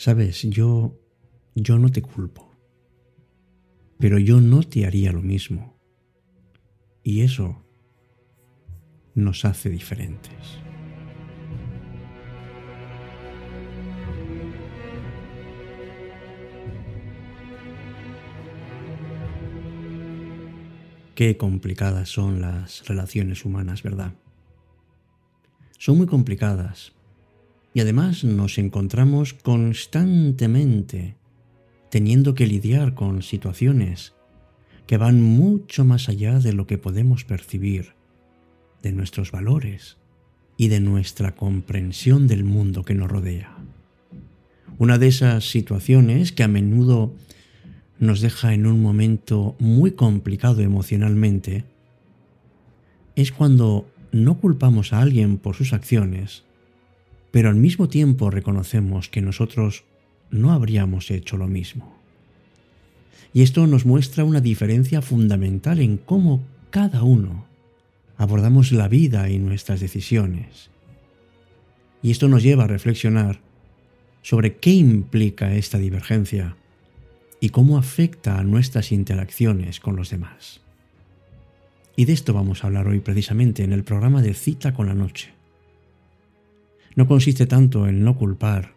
[0.00, 0.98] Sabes, yo
[1.54, 2.56] yo no te culpo,
[3.98, 5.78] pero yo no te haría lo mismo.
[7.02, 7.62] Y eso
[9.14, 10.32] nos hace diferentes.
[21.14, 24.14] Qué complicadas son las relaciones humanas, ¿verdad?
[25.76, 26.94] Son muy complicadas.
[27.72, 31.16] Y además nos encontramos constantemente
[31.90, 34.14] teniendo que lidiar con situaciones
[34.86, 37.94] que van mucho más allá de lo que podemos percibir,
[38.82, 39.98] de nuestros valores
[40.56, 43.56] y de nuestra comprensión del mundo que nos rodea.
[44.78, 47.14] Una de esas situaciones que a menudo
[47.98, 51.64] nos deja en un momento muy complicado emocionalmente
[53.14, 56.44] es cuando no culpamos a alguien por sus acciones,
[57.30, 59.84] pero al mismo tiempo reconocemos que nosotros
[60.30, 61.94] no habríamos hecho lo mismo.
[63.32, 67.44] Y esto nos muestra una diferencia fundamental en cómo cada uno
[68.16, 70.70] abordamos la vida y nuestras decisiones.
[72.02, 73.40] Y esto nos lleva a reflexionar
[74.22, 76.56] sobre qué implica esta divergencia
[77.40, 80.60] y cómo afecta a nuestras interacciones con los demás.
[81.96, 84.94] Y de esto vamos a hablar hoy precisamente en el programa de Cita con la
[84.94, 85.39] Noche.
[86.96, 88.74] No consiste tanto en no culpar,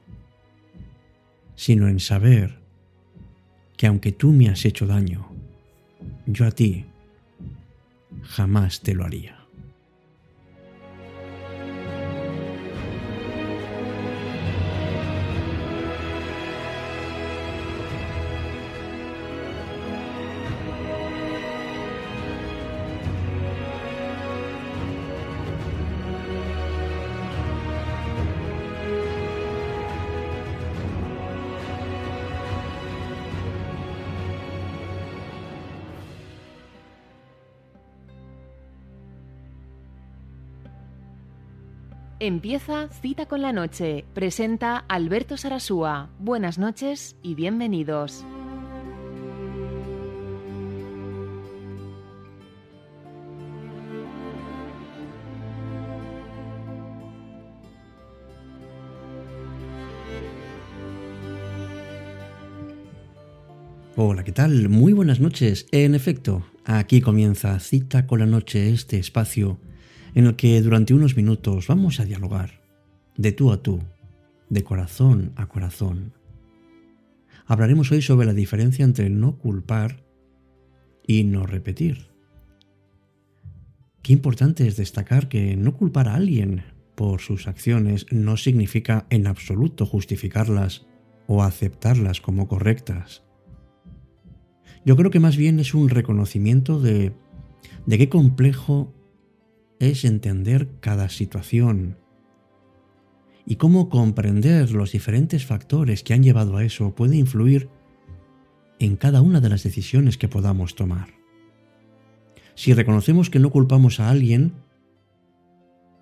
[1.56, 2.60] sino en saber
[3.78, 5.28] que aunque tú me has hecho daño,
[6.26, 6.86] yo a ti
[8.24, 9.43] jamás te lo haría.
[42.26, 44.06] Empieza Cita con la Noche.
[44.14, 46.08] Presenta Alberto Sarasúa.
[46.20, 48.24] Buenas noches y bienvenidos.
[63.98, 64.70] Hola, ¿qué tal?
[64.70, 65.68] Muy buenas noches.
[65.74, 69.60] En efecto, aquí comienza Cita con la Noche, este espacio
[70.14, 72.62] en el que durante unos minutos vamos a dialogar,
[73.18, 73.82] de tú a tú,
[74.50, 76.14] de corazón a corazón.
[77.46, 80.04] Hablaremos hoy sobre la diferencia entre no culpar
[81.06, 82.08] y no repetir.
[84.02, 86.64] Qué importante es destacar que no culpar a alguien
[86.96, 90.86] por sus acciones no significa en absoluto justificarlas
[91.28, 93.24] o aceptarlas como correctas.
[94.86, 97.14] Yo creo que más bien es un reconocimiento de,
[97.86, 98.94] de qué complejo
[99.90, 101.98] es entender cada situación.
[103.46, 107.70] Y cómo comprender los diferentes factores que han llevado a eso puede influir
[108.80, 111.10] en cada una de las decisiones que podamos tomar.
[112.56, 114.54] Si reconocemos que no culpamos a alguien,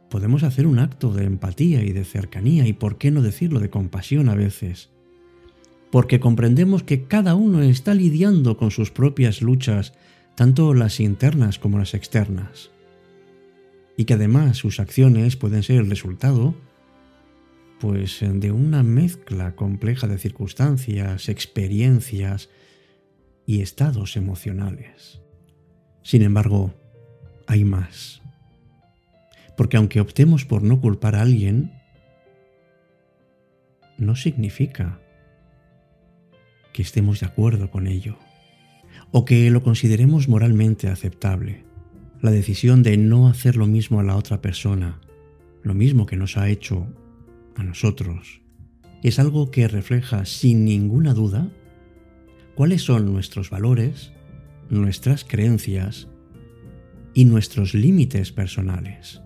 [0.10, 3.70] podemos hacer un acto de empatía y de cercanía y, por qué no decirlo, de
[3.70, 4.90] compasión a veces,
[5.92, 9.94] porque comprendemos que cada uno está lidiando con sus propias luchas,
[10.36, 12.72] tanto las internas como las externas
[14.02, 16.56] y que además sus acciones pueden ser el resultado
[17.80, 22.50] pues de una mezcla compleja de circunstancias, experiencias
[23.46, 25.22] y estados emocionales.
[26.02, 26.74] Sin embargo,
[27.46, 28.24] hay más.
[29.56, 31.72] Porque aunque optemos por no culpar a alguien,
[34.00, 35.00] no significa
[36.74, 38.18] que estemos de acuerdo con ello
[39.12, 41.70] o que lo consideremos moralmente aceptable
[42.22, 45.02] la decisión de no hacer lo mismo a la otra persona,
[45.64, 46.88] lo mismo que nos ha hecho
[47.56, 48.42] a nosotros,
[49.02, 51.50] es algo que refleja sin ninguna duda
[52.54, 54.12] cuáles son nuestros valores,
[54.70, 56.08] nuestras creencias
[57.16, 59.22] y nuestros límites personales.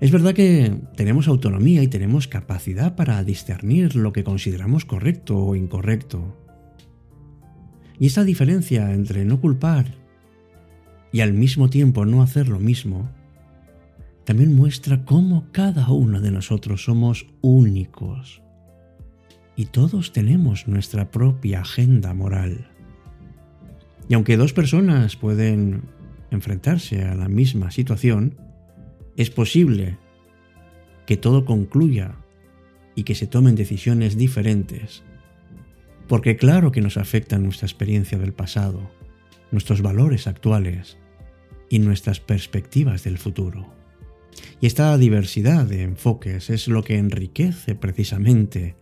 [0.00, 5.56] Es verdad que tenemos autonomía y tenemos capacidad para discernir lo que consideramos correcto o
[5.56, 6.36] incorrecto.
[7.98, 9.99] Y esa diferencia entre no culpar
[11.12, 13.10] y al mismo tiempo no hacer lo mismo,
[14.24, 18.42] también muestra cómo cada uno de nosotros somos únicos
[19.56, 22.68] y todos tenemos nuestra propia agenda moral.
[24.08, 25.82] Y aunque dos personas pueden
[26.30, 28.36] enfrentarse a la misma situación,
[29.16, 29.98] es posible
[31.06, 32.14] que todo concluya
[32.94, 35.02] y que se tomen decisiones diferentes.
[36.06, 38.90] Porque claro que nos afecta nuestra experiencia del pasado,
[39.50, 40.99] nuestros valores actuales
[41.70, 43.72] y nuestras perspectivas del futuro.
[44.60, 48.76] Y esta diversidad de enfoques es lo que enriquece precisamente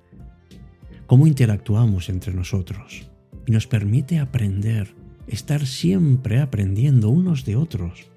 [1.06, 3.08] cómo interactuamos entre nosotros
[3.46, 4.94] y nos permite aprender,
[5.28, 8.10] estar siempre aprendiendo unos de otros,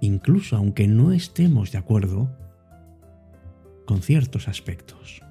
[0.00, 2.30] incluso aunque no estemos de acuerdo
[3.84, 5.22] con ciertos aspectos.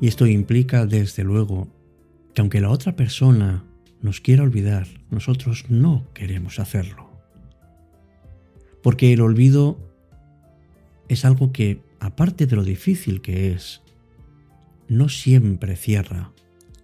[0.00, 1.68] Y esto implica, desde luego,
[2.34, 3.64] que aunque la otra persona
[4.00, 7.10] nos quiera olvidar, nosotros no queremos hacerlo.
[8.82, 9.78] Porque el olvido
[11.08, 13.82] es algo que, aparte de lo difícil que es,
[14.88, 16.32] no siempre cierra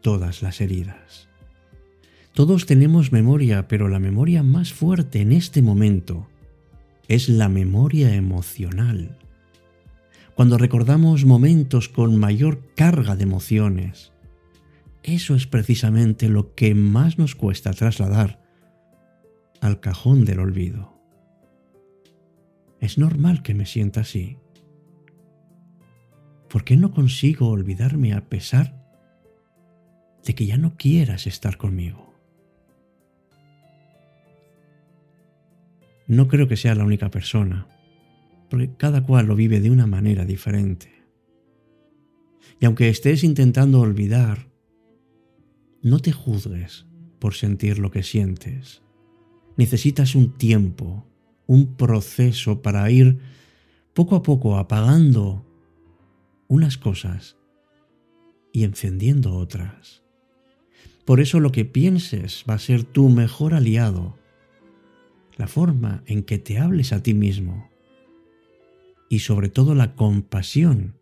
[0.03, 1.29] todas las heridas.
[2.35, 6.29] Todos tenemos memoria, pero la memoria más fuerte en este momento
[7.09, 9.17] es la memoria emocional
[10.37, 14.13] cuando recordamos momentos con mayor carga de emociones.
[15.03, 18.45] Eso es precisamente lo que más nos cuesta trasladar
[19.63, 20.93] al cajón del olvido.
[22.81, 24.37] Es normal que me sienta así.
[26.51, 28.79] ¿Por qué no consigo olvidarme a pesar
[30.23, 32.13] de que ya no quieras estar conmigo?
[36.07, 37.67] No creo que sea la única persona
[38.49, 40.93] porque cada cual lo vive de una manera diferente.
[42.61, 44.49] Y aunque estés intentando olvidar,
[45.83, 46.87] no te juzgues
[47.19, 48.83] por sentir lo que sientes.
[49.57, 51.07] Necesitas un tiempo,
[51.47, 53.19] un proceso para ir
[53.95, 55.45] poco a poco apagando
[56.49, 57.37] unas cosas
[58.53, 60.03] y encendiendo otras.
[61.05, 64.19] Por eso lo que pienses va a ser tu mejor aliado,
[65.37, 67.71] la forma en que te hables a ti mismo
[69.09, 70.99] y sobre todo la compasión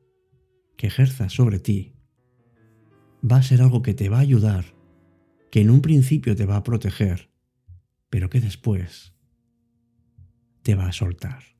[0.76, 1.94] que ejerzas sobre ti
[3.30, 4.64] va a ser algo que te va a ayudar,
[5.50, 7.30] que en un principio te va a proteger,
[8.10, 9.14] pero que después
[10.62, 11.53] te va a soltar.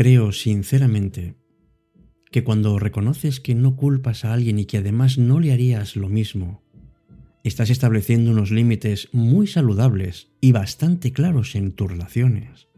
[0.00, 1.34] Creo sinceramente
[2.32, 6.08] que cuando reconoces que no culpas a alguien y que además no le harías lo
[6.08, 6.62] mismo,
[7.44, 12.68] estás estableciendo unos límites muy saludables y bastante claros en tus relaciones.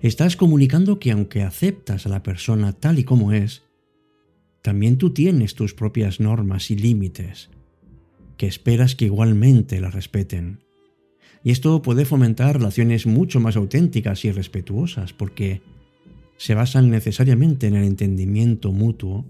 [0.00, 3.64] Estás comunicando que aunque aceptas a la persona tal y como es,
[4.62, 7.50] también tú tienes tus propias normas y límites,
[8.38, 10.64] que esperas que igualmente las respeten.
[11.44, 15.60] Y esto puede fomentar relaciones mucho más auténticas y respetuosas, porque
[16.38, 19.26] se basan necesariamente en el entendimiento mutuo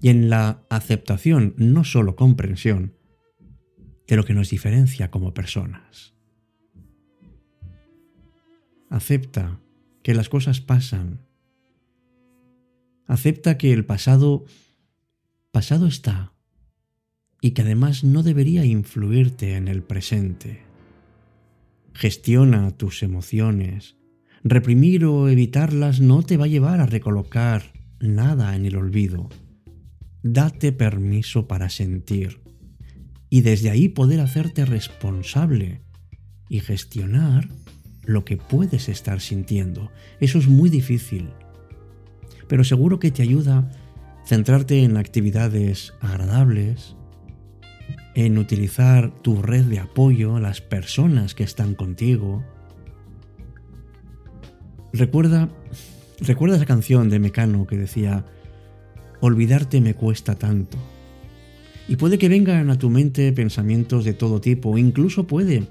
[0.00, 2.94] y en la aceptación, no solo comprensión,
[4.06, 6.14] de lo que nos diferencia como personas.
[8.90, 9.60] Acepta
[10.02, 11.20] que las cosas pasan.
[13.06, 14.44] Acepta que el pasado
[15.52, 16.34] pasado está
[17.40, 20.62] y que además no debería influirte en el presente.
[21.94, 23.97] Gestiona tus emociones
[24.44, 29.28] Reprimir o evitarlas no te va a llevar a recolocar nada en el olvido.
[30.22, 32.40] Date permiso para sentir
[33.30, 35.82] y desde ahí poder hacerte responsable
[36.48, 37.48] y gestionar
[38.04, 39.90] lo que puedes estar sintiendo.
[40.20, 41.28] Eso es muy difícil,
[42.48, 43.70] pero seguro que te ayuda
[44.26, 46.96] centrarte en actividades agradables,
[48.14, 52.44] en utilizar tu red de apoyo, las personas que están contigo,
[54.92, 55.48] Recuerda,
[56.20, 58.24] recuerda esa canción de Mecano que decía,
[59.20, 60.78] olvidarte me cuesta tanto.
[61.88, 65.68] Y puede que vengan a tu mente pensamientos de todo tipo, incluso puede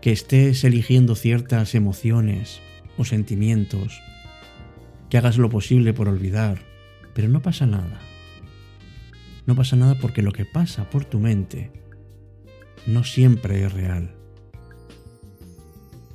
[0.00, 2.60] que estés eligiendo ciertas emociones
[2.96, 4.02] o sentimientos
[5.08, 6.62] que hagas lo posible por olvidar,
[7.14, 8.00] pero no pasa nada.
[9.46, 11.70] No pasa nada porque lo que pasa por tu mente
[12.86, 14.14] no siempre es real.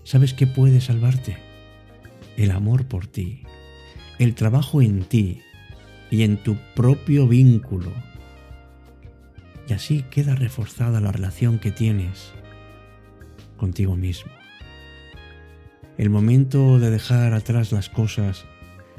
[0.04, 1.47] ¿Sabes qué puede salvarte?
[2.38, 3.42] El amor por ti,
[4.20, 5.42] el trabajo en ti
[6.12, 7.92] y en tu propio vínculo.
[9.68, 12.32] Y así queda reforzada la relación que tienes
[13.58, 14.32] contigo mismo.
[15.98, 18.46] El momento de dejar atrás las cosas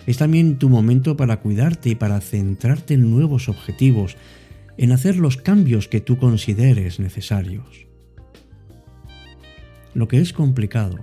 [0.06, 4.16] es también tu momento para cuidarte y para centrarte en nuevos objetivos,
[4.76, 7.86] en hacer los cambios que tú consideres necesarios.
[9.94, 10.98] Lo que es complicado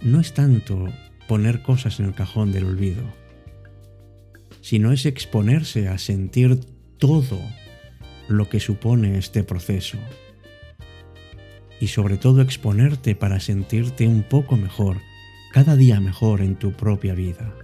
[0.00, 0.86] no es tanto
[1.28, 3.04] poner cosas en el cajón del olvido,
[4.60, 6.58] sino es exponerse a sentir
[6.98, 7.38] todo
[8.26, 9.98] lo que supone este proceso
[11.80, 14.96] y sobre todo exponerte para sentirte un poco mejor,
[15.52, 17.54] cada día mejor en tu propia vida.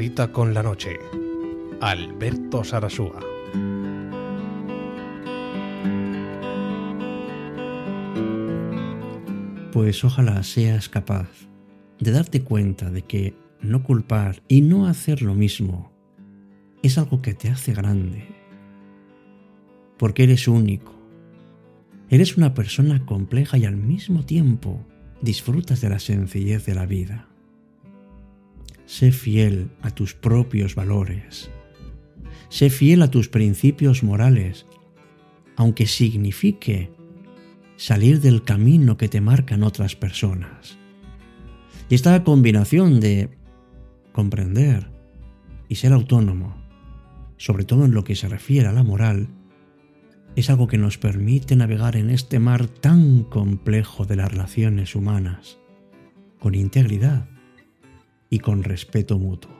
[0.00, 0.98] Cita con la noche.
[1.82, 3.20] Alberto Sarasúa.
[9.70, 11.28] Pues ojalá seas capaz
[11.98, 15.92] de darte cuenta de que no culpar y no hacer lo mismo
[16.82, 18.26] es algo que te hace grande.
[19.98, 20.94] Porque eres único.
[22.08, 24.82] Eres una persona compleja y al mismo tiempo
[25.20, 27.29] disfrutas de la sencillez de la vida.
[28.90, 31.48] Sé fiel a tus propios valores.
[32.48, 34.66] Sé fiel a tus principios morales,
[35.54, 36.90] aunque signifique
[37.76, 40.76] salir del camino que te marcan otras personas.
[41.88, 43.30] Y esta combinación de
[44.10, 44.90] comprender
[45.68, 46.60] y ser autónomo,
[47.36, 49.28] sobre todo en lo que se refiere a la moral,
[50.34, 55.60] es algo que nos permite navegar en este mar tan complejo de las relaciones humanas,
[56.40, 57.28] con integridad
[58.30, 59.50] y con respeto mutuo.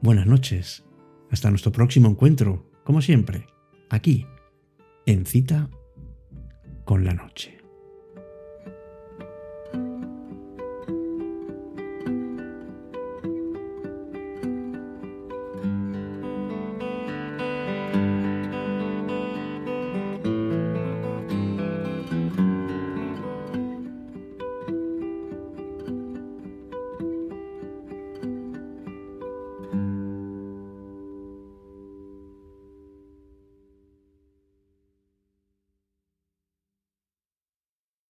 [0.00, 0.84] Buenas noches,
[1.30, 3.46] hasta nuestro próximo encuentro, como siempre,
[3.90, 4.26] aquí,
[5.06, 5.68] en cita
[6.84, 7.63] con la noche.